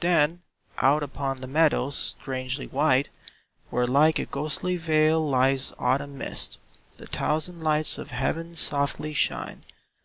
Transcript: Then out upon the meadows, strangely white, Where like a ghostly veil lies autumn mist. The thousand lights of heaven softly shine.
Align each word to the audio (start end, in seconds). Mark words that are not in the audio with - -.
Then 0.00 0.42
out 0.78 1.04
upon 1.04 1.40
the 1.40 1.46
meadows, 1.46 1.94
strangely 2.20 2.66
white, 2.66 3.08
Where 3.68 3.86
like 3.86 4.18
a 4.18 4.24
ghostly 4.24 4.76
veil 4.76 5.20
lies 5.24 5.72
autumn 5.78 6.18
mist. 6.18 6.58
The 6.96 7.06
thousand 7.06 7.60
lights 7.60 7.96
of 7.96 8.10
heaven 8.10 8.56
softly 8.56 9.14
shine. 9.14 9.62